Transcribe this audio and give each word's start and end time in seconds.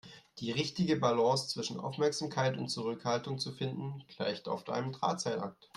Die 0.39 0.49
richtige 0.51 0.95
Balance 0.95 1.49
zwischen 1.49 1.79
Aufmerksamkeit 1.79 2.57
und 2.57 2.69
Zurückhaltung 2.69 3.37
zu 3.37 3.51
finden, 3.51 4.03
gleicht 4.07 4.47
oft 4.47 4.71
einem 4.71 4.93
Drahtseilakt. 4.93 5.69